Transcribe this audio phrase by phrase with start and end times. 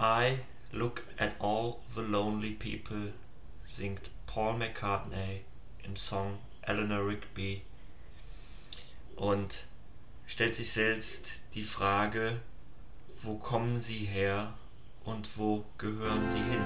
[0.00, 0.38] I
[0.72, 3.14] look at all the lonely people,
[3.66, 5.40] singt Paul McCartney
[5.82, 7.62] im Song Eleanor Rigby
[9.16, 9.64] und
[10.24, 12.40] stellt sich selbst die Frage,
[13.24, 14.54] wo kommen sie her
[15.04, 16.62] und wo gehören sie hin?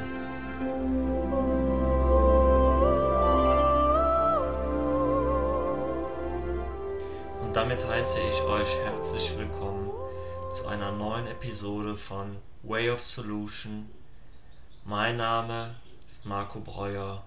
[7.40, 9.90] Und damit heiße ich euch herzlich willkommen
[10.52, 13.88] zu einer neuen Episode von Way of Solution.
[14.84, 15.74] Mein Name
[16.06, 17.24] ist Marco Breuer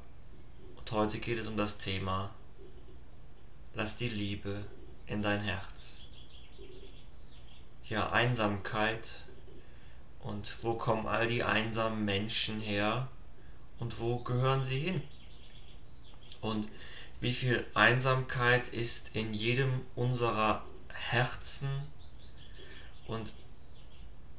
[0.77, 2.33] und heute geht es um das Thema
[3.73, 4.63] Lass die Liebe
[5.07, 6.07] in dein Herz.
[7.83, 9.25] Ja, Einsamkeit
[10.21, 13.09] und wo kommen all die einsamen Menschen her
[13.77, 15.01] und wo gehören sie hin?
[16.39, 16.69] Und
[17.19, 21.67] wie viel Einsamkeit ist in jedem unserer Herzen
[23.05, 23.33] und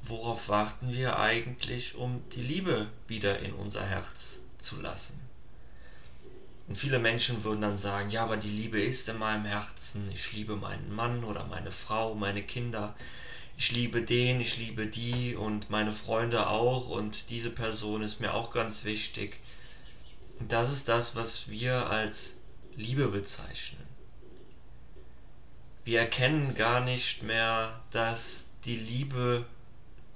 [0.08, 5.20] worauf warten wir eigentlich, um die Liebe wieder in unser Herz zu lassen?
[6.68, 10.10] Und viele Menschen würden dann sagen, ja, aber die Liebe ist in meinem Herzen.
[10.12, 12.96] Ich liebe meinen Mann oder meine Frau, meine Kinder.
[13.56, 18.34] Ich liebe den, ich liebe die und meine Freunde auch und diese Person ist mir
[18.34, 19.38] auch ganz wichtig.
[20.40, 22.40] Und das ist das, was wir als
[22.74, 23.86] Liebe bezeichnen.
[25.84, 29.46] Wir erkennen gar nicht mehr, dass die Liebe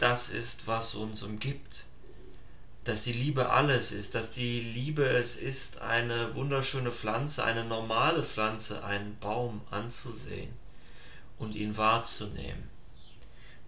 [0.01, 1.85] das ist, was uns umgibt.
[2.85, 8.23] Dass die Liebe alles ist, dass die Liebe es ist, eine wunderschöne Pflanze, eine normale
[8.23, 10.53] Pflanze, einen Baum anzusehen
[11.39, 12.71] und ihn wahrzunehmen.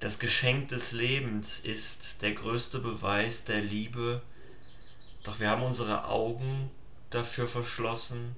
[0.00, 4.22] Das Geschenk des Lebens ist der größte Beweis der Liebe,
[5.24, 6.70] doch wir haben unsere Augen
[7.10, 8.34] dafür verschlossen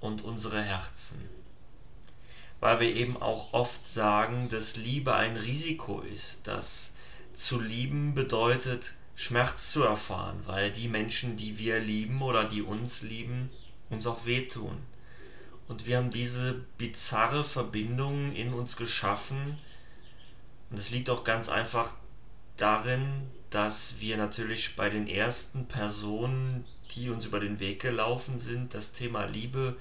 [0.00, 1.26] und unsere Herzen
[2.64, 6.93] weil wir eben auch oft sagen, dass Liebe ein Risiko ist, dass
[7.34, 13.02] zu lieben bedeutet, Schmerz zu erfahren, weil die Menschen, die wir lieben oder die uns
[13.02, 13.50] lieben,
[13.90, 14.78] uns auch wehtun.
[15.68, 19.58] Und wir haben diese bizarre Verbindung in uns geschaffen.
[20.70, 21.94] Und es liegt auch ganz einfach
[22.56, 28.74] darin, dass wir natürlich bei den ersten Personen, die uns über den Weg gelaufen sind,
[28.74, 29.76] das Thema Liebe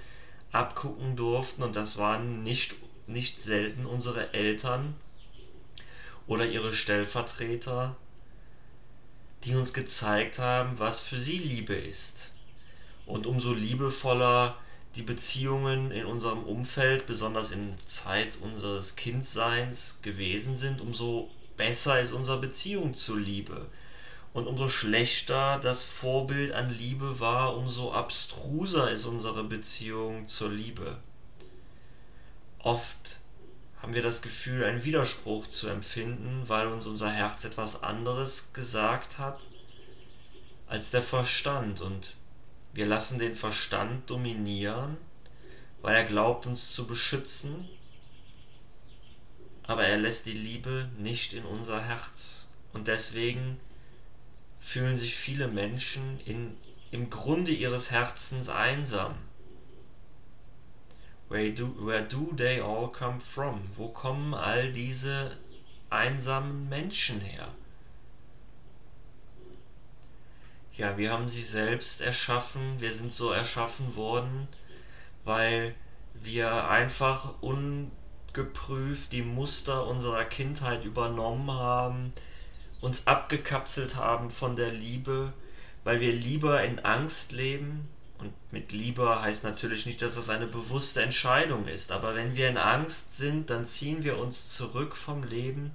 [0.52, 2.76] abgucken durften und das waren nicht,
[3.08, 4.96] nicht selten unsere Eltern
[6.28, 7.96] oder ihre Stellvertreter,
[9.44, 12.32] die uns gezeigt haben, was für sie Liebe ist.
[13.06, 14.58] Und umso liebevoller
[14.96, 22.12] die Beziehungen in unserem Umfeld, besonders in Zeit unseres Kindseins gewesen sind, umso besser ist
[22.12, 23.68] unsere Beziehung zur Liebe.
[24.34, 30.98] Und umso schlechter das Vorbild an Liebe war, umso abstruser ist unsere Beziehung zur Liebe.
[32.60, 33.20] Oft
[33.84, 39.20] haben wir das Gefühl, einen Widerspruch zu empfinden, weil uns unser Herz etwas anderes gesagt
[39.20, 39.46] hat
[40.68, 41.82] als der Verstand.
[41.82, 42.16] Und
[42.72, 44.96] wir lassen den Verstand dominieren,
[45.82, 47.68] weil er glaubt uns zu beschützen,
[49.64, 52.48] aber er lässt die Liebe nicht in unser Herz.
[52.72, 53.60] Und deswegen
[54.60, 56.56] fühlen sich viele Menschen in,
[56.92, 59.16] im Grunde ihres Herzens einsam.
[61.34, 63.62] Where do, where do they all come from?
[63.76, 65.36] Wo kommen all diese
[65.90, 67.48] einsamen Menschen her?
[70.74, 74.48] Ja, wir haben sie selbst erschaffen, wir sind so erschaffen worden,
[75.24, 75.74] weil
[76.14, 82.14] wir einfach ungeprüft die Muster unserer Kindheit übernommen haben,
[82.80, 85.34] uns abgekapselt haben von der Liebe,
[85.84, 87.90] weil wir lieber in Angst leben.
[88.24, 92.50] Und mit lieber heißt natürlich nicht, dass das eine bewusste Entscheidung ist, aber wenn wir
[92.50, 95.72] in Angst sind, dann ziehen wir uns zurück vom Leben.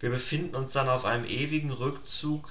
[0.00, 2.50] Wir befinden uns dann auf einem ewigen Rückzug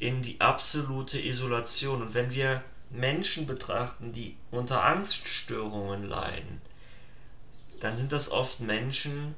[0.00, 2.02] in die absolute Isolation.
[2.02, 6.60] Und wenn wir Menschen betrachten, die unter Angststörungen leiden,
[7.80, 9.34] dann sind das oft Menschen,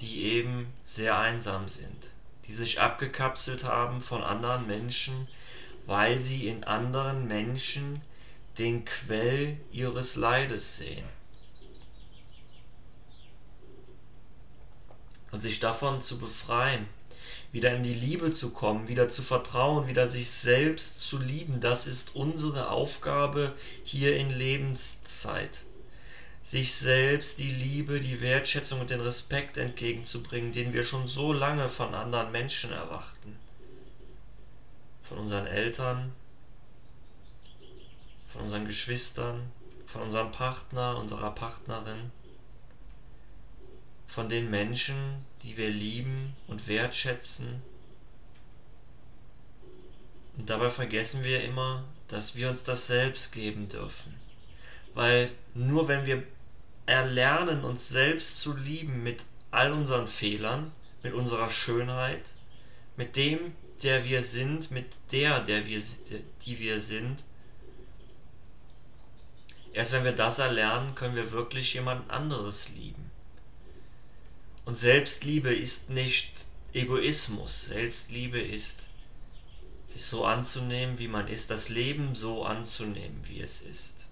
[0.00, 2.10] die eben sehr einsam sind
[2.46, 5.28] die sich abgekapselt haben von anderen Menschen,
[5.86, 8.00] weil sie in anderen Menschen
[8.58, 11.06] den Quell ihres Leides sehen.
[15.30, 16.86] Und sich davon zu befreien,
[17.52, 21.86] wieder in die Liebe zu kommen, wieder zu vertrauen, wieder sich selbst zu lieben, das
[21.86, 23.54] ist unsere Aufgabe
[23.84, 25.64] hier in Lebenszeit
[26.46, 31.68] sich selbst die Liebe, die Wertschätzung und den Respekt entgegenzubringen, den wir schon so lange
[31.68, 33.36] von anderen Menschen erwarten.
[35.02, 36.12] Von unseren Eltern,
[38.28, 39.50] von unseren Geschwistern,
[39.86, 42.10] von unserem Partner, unserer Partnerin,
[44.06, 47.62] von den Menschen, die wir lieben und wertschätzen,
[50.36, 54.14] Und dabei vergessen wir immer, dass wir uns das selbst geben dürfen.
[54.94, 56.22] Weil nur wenn wir
[56.84, 62.22] erlernen, uns selbst zu lieben mit all unseren Fehlern, mit unserer Schönheit,
[62.96, 63.52] mit dem,
[63.82, 65.82] der wir sind, mit der, der wir,
[66.44, 67.24] die wir sind,
[69.76, 73.10] erst wenn wir das erlernen, können wir wirklich jemand anderes lieben.
[74.64, 76.32] Und Selbstliebe ist nicht
[76.72, 77.66] Egoismus.
[77.66, 78.88] Selbstliebe ist
[79.84, 84.06] sich so anzunehmen, wie man ist, das Leben so anzunehmen, wie es ist.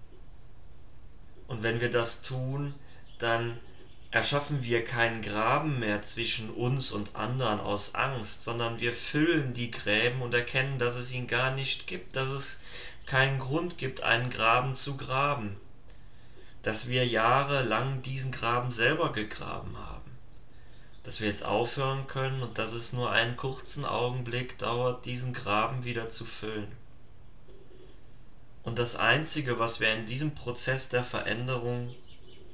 [1.47, 2.75] Und wenn wir das tun,
[3.17, 3.59] dann
[4.11, 9.71] erschaffen wir keinen Graben mehr zwischen uns und anderen aus Angst, sondern wir füllen die
[9.71, 12.59] Gräben und erkennen, dass es ihn gar nicht gibt, dass es
[13.05, 15.57] keinen Grund gibt, einen Graben zu graben,
[16.63, 19.95] dass wir jahrelang diesen Graben selber gegraben haben
[21.05, 25.85] dass wir jetzt aufhören können und dass es nur einen kurzen Augenblick dauert, diesen Graben
[25.85, 26.71] wieder zu füllen.
[28.63, 31.93] Und das Einzige, was wir in diesem Prozess der Veränderung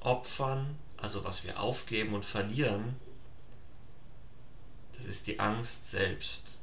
[0.02, 2.98] opfern, also was wir aufgeben und verlieren,
[4.96, 6.60] das ist die Angst selbst.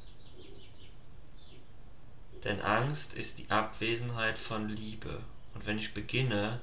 [2.45, 5.21] Denn Angst ist die Abwesenheit von Liebe.
[5.55, 6.61] Und wenn ich beginne,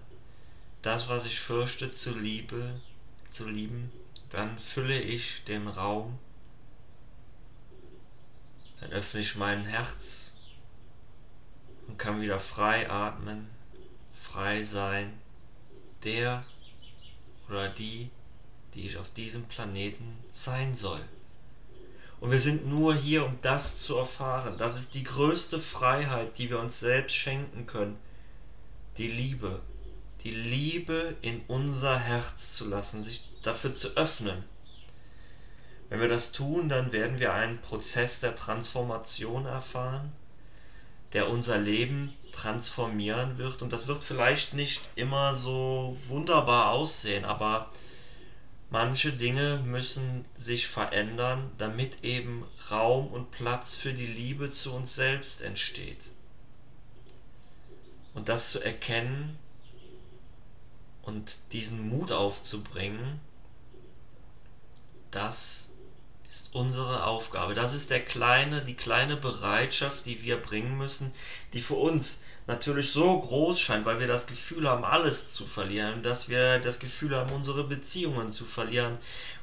[0.82, 2.80] das, was ich fürchte, zu liebe,
[3.30, 3.92] zu lieben,
[4.30, 6.20] dann fülle ich den Raum,
[8.80, 10.36] dann öffne ich mein Herz
[11.88, 13.50] und kann wieder frei atmen,
[14.14, 15.14] frei sein,
[16.04, 16.46] der
[17.50, 18.10] oder die,
[18.74, 21.02] die ich auf diesem Planeten sein soll.
[22.20, 24.56] Und wir sind nur hier, um das zu erfahren.
[24.58, 27.98] Das ist die größte Freiheit, die wir uns selbst schenken können.
[28.98, 29.62] Die Liebe
[30.26, 34.44] die Liebe in unser Herz zu lassen, sich dafür zu öffnen.
[35.88, 40.12] Wenn wir das tun, dann werden wir einen Prozess der Transformation erfahren,
[41.14, 43.62] der unser Leben transformieren wird.
[43.62, 47.70] Und das wird vielleicht nicht immer so wunderbar aussehen, aber
[48.76, 54.94] manche Dinge müssen sich verändern, damit eben Raum und Platz für die Liebe zu uns
[54.94, 56.10] selbst entsteht.
[58.16, 59.40] Und das zu erkennen,
[61.04, 63.22] und diesen Mut aufzubringen,
[65.10, 65.70] das
[66.28, 67.54] ist unsere Aufgabe.
[67.54, 71.14] Das ist der kleine, die kleine Bereitschaft, die wir bringen müssen,
[71.54, 76.04] die für uns natürlich so groß scheint, weil wir das Gefühl haben, alles zu verlieren,
[76.04, 78.98] dass wir das Gefühl haben, unsere Beziehungen zu verlieren,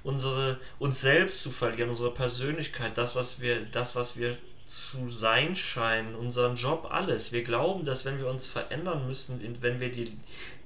[0.04, 5.56] unsere uns selbst zu verlieren, unsere Persönlichkeit, das was wir das was wir zu sein
[5.56, 7.32] scheinen, unseren Job, alles.
[7.32, 10.16] Wir glauben, dass wenn wir uns verändern müssen, wenn wir die,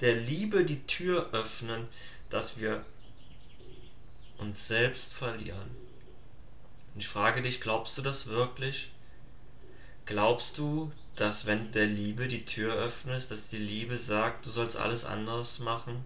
[0.00, 1.88] der Liebe die Tür öffnen,
[2.28, 2.84] dass wir
[4.36, 5.70] uns selbst verlieren.
[6.94, 8.90] Und ich frage dich, glaubst du das wirklich?
[10.06, 14.76] Glaubst du, dass wenn der Liebe die Tür öffnest, dass die Liebe sagt, du sollst
[14.76, 16.04] alles anders machen?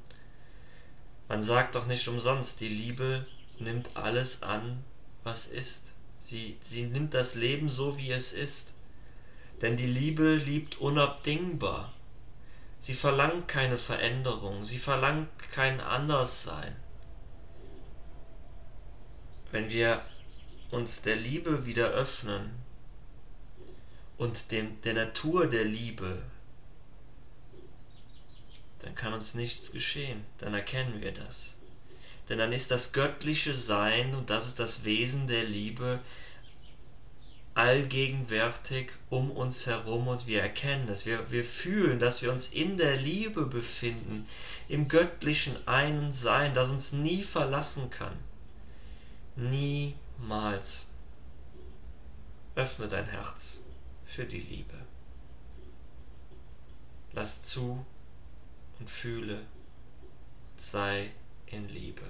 [1.28, 3.26] Man sagt doch nicht umsonst, die Liebe
[3.58, 4.82] nimmt alles an,
[5.22, 5.92] was ist.
[6.18, 8.72] Sie, sie nimmt das Leben so, wie es ist.
[9.60, 11.92] Denn die Liebe liebt unabdingbar.
[12.80, 16.74] Sie verlangt keine Veränderung, sie verlangt kein Anderssein.
[19.50, 20.00] Wenn wir
[20.70, 22.60] uns der Liebe wieder öffnen
[24.20, 26.22] und dem, der Natur der Liebe,
[28.80, 31.56] dann kann uns nichts geschehen, dann erkennen wir das.
[32.28, 36.00] Denn dann ist das göttliche Sein, und das ist das Wesen der Liebe,
[37.54, 41.06] allgegenwärtig um uns herum und wir erkennen es.
[41.06, 44.28] Wir, wir fühlen, dass wir uns in der Liebe befinden,
[44.68, 48.18] im göttlichen einen Sein, das uns nie verlassen kann.
[49.34, 50.88] Niemals.
[52.54, 53.62] Öffne dein Herz
[54.10, 54.76] für die Liebe.
[57.12, 57.84] Lass zu
[58.78, 61.10] und fühle und sei
[61.46, 62.04] in Liebe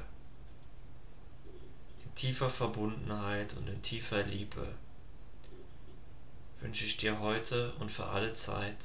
[2.21, 4.67] tiefer Verbundenheit und in tiefer Liebe
[6.61, 8.77] wünsche ich dir heute und für alle Zeit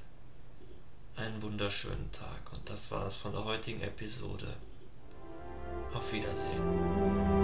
[1.17, 2.53] einen wunderschönen Tag.
[2.53, 4.55] Und das war es von der heutigen Episode.
[5.93, 7.34] Auf Wiedersehen.